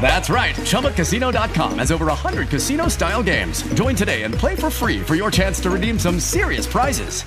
[0.00, 0.56] That's right.
[0.56, 3.62] ChumbaCasino.com has over 100 casino style games.
[3.74, 7.22] Join today and play for free for your chance to redeem some serious prizes.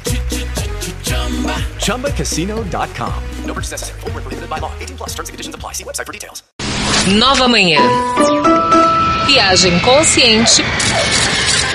[1.85, 3.23] ChumbaCasino.com.
[3.45, 4.01] No purchase necessary.
[4.01, 4.73] Where prohibited by law.
[4.79, 5.73] 18 plus terms and conditions apply.
[5.73, 6.43] See website for details.
[7.07, 7.81] Nova Manhã.
[9.27, 10.63] Viagem consciente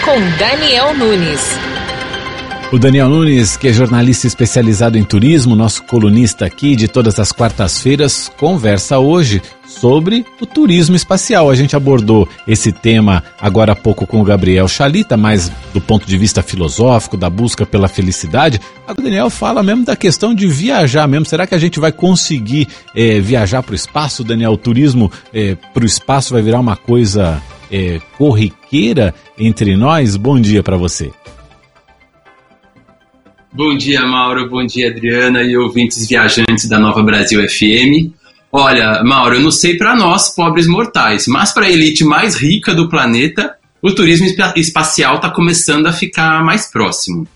[0.04, 1.79] com Daniel Nunes.
[2.72, 7.32] O Daniel Nunes, que é jornalista especializado em turismo, nosso colunista aqui de todas as
[7.32, 11.50] quartas-feiras, conversa hoje sobre o turismo espacial.
[11.50, 16.06] A gente abordou esse tema agora há pouco com o Gabriel Chalita, mais do ponto
[16.06, 18.60] de vista filosófico, da busca pela felicidade.
[18.86, 21.26] Agora o Daniel fala mesmo da questão de viajar mesmo.
[21.26, 24.52] Será que a gente vai conseguir é, viajar para o espaço, Daniel?
[24.52, 30.16] O turismo é, para o espaço vai virar uma coisa é, corriqueira entre nós?
[30.16, 31.10] Bom dia para você.
[33.52, 34.48] Bom dia, Mauro.
[34.48, 38.14] Bom dia, Adriana e ouvintes viajantes da Nova Brasil FM.
[38.52, 42.72] Olha, Mauro, eu não sei para nós, pobres mortais, mas para a elite mais rica
[42.72, 47.26] do planeta, o turismo espacial está começando a ficar mais próximo.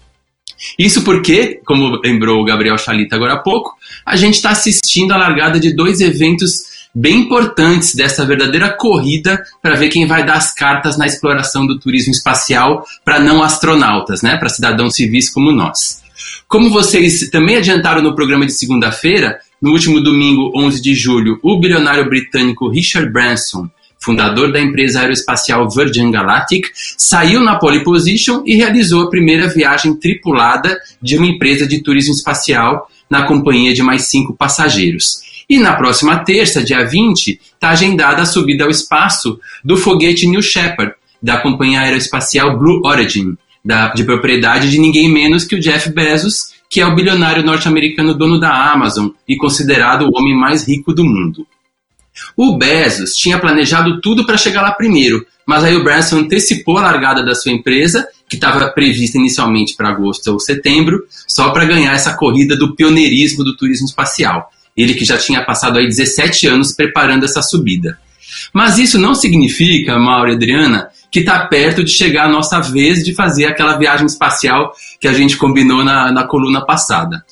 [0.78, 3.72] Isso porque, como lembrou o Gabriel Chalita agora há pouco,
[4.06, 9.74] a gente está assistindo a largada de dois eventos bem importantes dessa verdadeira corrida para
[9.74, 14.36] ver quem vai dar as cartas na exploração do turismo espacial para não astronautas, né,
[14.36, 16.03] para cidadãos civis como nós.
[16.48, 21.58] Como vocês também adiantaram no programa de segunda-feira, no último domingo, 11 de julho, o
[21.58, 23.68] bilionário britânico Richard Branson,
[23.98, 26.66] fundador da empresa aeroespacial Virgin Galactic,
[26.98, 32.12] saiu na pole position e realizou a primeira viagem tripulada de uma empresa de turismo
[32.12, 35.22] espacial na companhia de mais cinco passageiros.
[35.48, 40.42] E na próxima terça, dia 20, está agendada a subida ao espaço do foguete New
[40.42, 45.90] Shepard, da companhia aeroespacial Blue Origin, da, de propriedade de ninguém menos que o Jeff
[45.90, 50.92] Bezos, que é o bilionário norte-americano dono da Amazon e considerado o homem mais rico
[50.92, 51.46] do mundo.
[52.36, 56.82] O Bezos tinha planejado tudo para chegar lá primeiro, mas aí o Branson antecipou a
[56.82, 61.92] largada da sua empresa, que estava prevista inicialmente para agosto ou setembro, só para ganhar
[61.92, 64.50] essa corrida do pioneirismo do turismo espacial.
[64.76, 67.98] Ele que já tinha passado aí 17 anos preparando essa subida.
[68.52, 73.04] Mas isso não significa, Mauro e Adriana, que está perto de chegar a nossa vez
[73.04, 77.24] de fazer aquela viagem espacial que a gente combinou na, na coluna passada.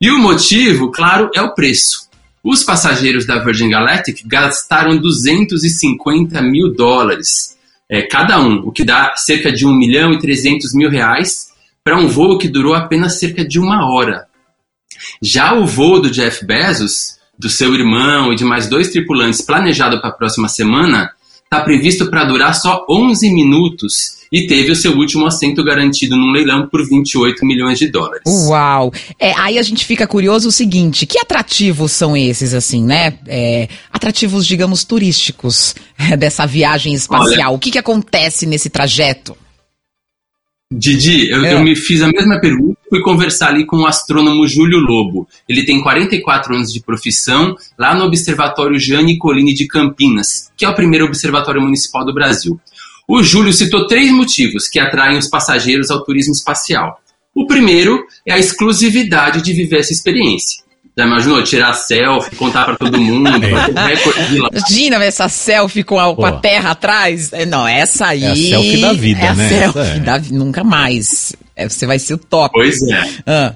[0.00, 2.08] E o motivo, claro, é o preço.
[2.42, 7.58] Os passageiros da Virgin Galactic gastaram 250 mil dólares
[7.90, 11.48] é, cada um, o que dá cerca de 1 milhão e 300 mil reais
[11.84, 14.26] para um voo que durou apenas cerca de uma hora.
[15.20, 20.00] Já o voo do Jeff Bezos, do seu irmão e de mais dois tripulantes planejado
[20.00, 21.10] para a próxima semana,
[21.56, 26.32] está previsto para durar só 11 minutos e teve o seu último assento garantido num
[26.32, 28.22] leilão por 28 milhões de dólares.
[28.26, 28.92] Uau!
[29.18, 33.14] É, aí a gente fica curioso o seguinte: que atrativos são esses, assim, né?
[33.26, 35.74] É, atrativos, digamos, turísticos
[36.18, 37.50] dessa viagem espacial.
[37.50, 39.36] Olha, o que, que acontece nesse trajeto?
[40.72, 41.54] Didi, eu, é.
[41.54, 45.28] eu, me fiz a mesma pergunta fui conversar ali com o astrônomo Júlio Lobo.
[45.48, 50.68] Ele tem 44 anos de profissão lá no Observatório Jane Colini de Campinas, que é
[50.68, 52.60] o primeiro observatório municipal do Brasil.
[53.08, 57.00] O Júlio citou três motivos que atraem os passageiros ao turismo espacial.
[57.34, 60.64] O primeiro é a exclusividade de viver essa experiência.
[60.98, 64.34] Já imaginou tirar selfie, contar para todo mundo, é.
[64.34, 67.32] Imagina essa selfie com a, com a, terra atrás.
[67.34, 68.24] É, não, essa aí.
[68.24, 69.48] É a selfie da vida, é a né?
[69.48, 70.00] Selfie é.
[70.00, 71.36] da, nunca mais.
[71.54, 72.50] É, você vai ser o top.
[72.54, 73.10] Pois é.
[73.26, 73.54] Ah.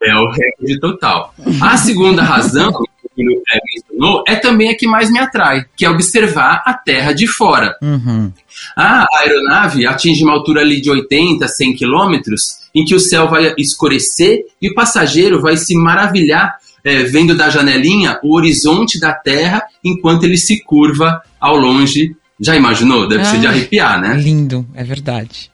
[0.00, 1.34] É o recorde total.
[1.60, 3.42] A segunda razão que o
[3.72, 7.74] mencionou é também a que mais me atrai, que é observar a Terra de fora.
[7.82, 8.30] Uhum.
[8.76, 13.54] A aeronave atinge uma altura ali de 80, 100 quilômetros, em que o céu vai
[13.58, 16.56] escurecer e o passageiro vai se maravilhar
[16.86, 22.14] é, vendo da janelinha o horizonte da Terra enquanto ele se curva ao longe.
[22.38, 23.08] Já imaginou?
[23.08, 24.14] Deve ser de arrepiar, né?
[24.14, 25.50] Lindo, é verdade.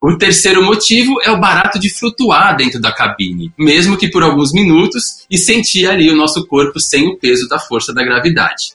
[0.00, 4.54] O terceiro motivo é o barato de flutuar dentro da cabine, mesmo que por alguns
[4.54, 8.72] minutos, e sentir ali o nosso corpo sem o peso da força da gravidade.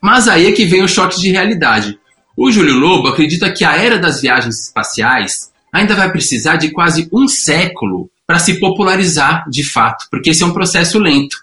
[0.00, 1.98] Mas aí é que vem o choque de realidade.
[2.36, 7.08] O Júlio Lobo acredita que a era das viagens espaciais ainda vai precisar de quase
[7.12, 11.36] um século para se popularizar de fato, porque esse é um processo lento.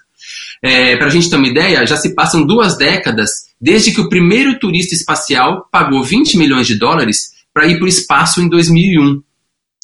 [0.62, 3.30] É, para a gente ter uma ideia, já se passam duas décadas
[3.60, 7.88] desde que o primeiro turista espacial pagou 20 milhões de dólares para ir para o
[7.88, 9.22] espaço em 2001.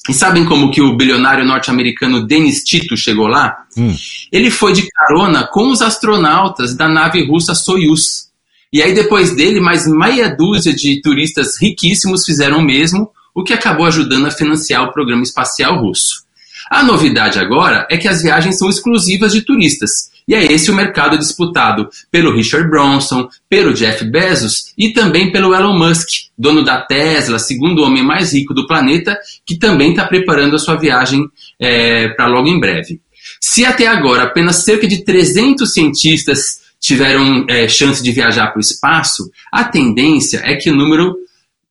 [0.09, 3.67] E sabem como que o bilionário norte-americano Dennis Tito chegou lá?
[3.77, 3.95] Hum.
[4.33, 8.29] Ele foi de carona com os astronautas da nave russa Soyuz.
[8.73, 13.53] E aí depois dele, mais meia dúzia de turistas riquíssimos fizeram o mesmo, o que
[13.53, 16.28] acabou ajudando a financiar o programa espacial russo.
[16.71, 20.11] A novidade agora é que as viagens são exclusivas de turistas.
[20.29, 25.55] E é esse o mercado disputado pelo Richard Bronson, pelo Jeff Bezos e também pelo
[25.55, 30.55] Elon Musk, dono da Tesla, segundo homem mais rico do planeta, que também está preparando
[30.55, 31.27] a sua viagem
[31.59, 33.01] é, para logo em breve.
[33.41, 38.61] Se até agora apenas cerca de 300 cientistas tiveram é, chance de viajar para o
[38.61, 41.17] espaço, a tendência é que o número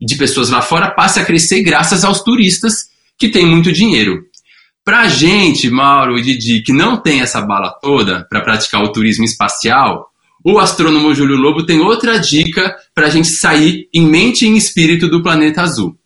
[0.01, 4.26] de pessoas lá fora passe a crescer graças aos turistas que têm muito dinheiro.
[4.88, 9.25] Pra gente, Mauro e Didi, que não tem essa bala toda para praticar o turismo
[9.25, 10.10] espacial,
[10.42, 14.56] o astrônomo Júlio Lobo tem outra dica para a gente sair em mente e em
[14.56, 15.98] espírito do planeta azul.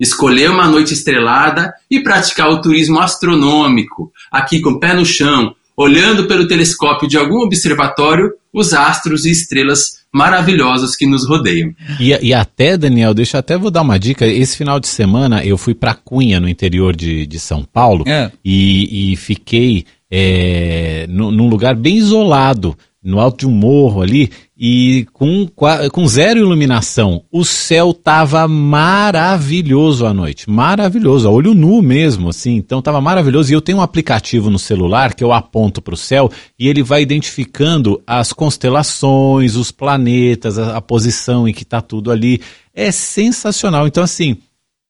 [0.00, 5.54] Escolher uma noite estrelada e praticar o turismo astronômico, aqui com o pé no chão,
[5.80, 11.72] olhando pelo telescópio de algum observatório os astros e estrelas maravilhosos que nos rodeiam.
[11.98, 14.26] E, e, até, Daniel, deixa eu até vou dar uma dica.
[14.26, 18.30] Esse final de semana eu fui para Cunha, no interior de, de São Paulo, É.
[18.44, 24.30] e, e fiquei é, nu- num lugar bem isolado, no alto de um morro ali,
[24.56, 25.48] e com,
[25.90, 27.24] com zero iluminação.
[27.32, 32.56] O céu tava maravilhoso à noite, maravilhoso, a olho nu mesmo, assim.
[32.56, 33.50] Então tava maravilhoso.
[33.50, 36.82] E eu tenho um aplicativo no celular que eu aponto para o céu e ele
[36.82, 42.42] vai identificando as constelações, os planetas, a, a posição em que tá tudo ali.
[42.74, 43.86] É sensacional.
[43.86, 44.36] Então assim,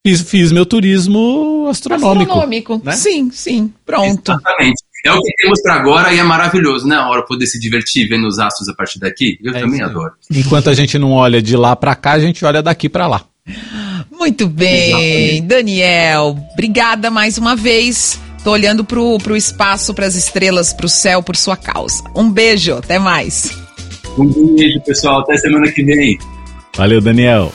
[0.05, 2.33] fiz, fiz meu turismo astronômico.
[2.33, 2.83] Astronômico.
[2.85, 2.93] né?
[2.93, 3.73] Sim, sim.
[3.87, 4.33] Pronto.
[4.33, 4.90] Exatamente.
[5.05, 6.97] É o que temos para agora e é maravilhoso, né?
[6.97, 9.39] A hora poder se divertir vendo os astros a partir daqui.
[9.43, 10.13] Eu É também adoro.
[10.31, 13.23] Enquanto a gente não olha de lá para cá, a gente olha daqui para lá.
[14.11, 15.41] Muito bem, Exatamente.
[15.43, 16.39] Daniel.
[16.53, 18.21] Obrigada mais uma vez.
[18.45, 22.03] Tô olhando pro, pro espaço, pras estrelas, pro céu, por sua causa.
[22.15, 23.51] Um beijo, até mais.
[24.19, 25.21] Um beijo, pessoal.
[25.21, 26.19] Até semana que vem.
[26.77, 27.53] Valeu, Daniel.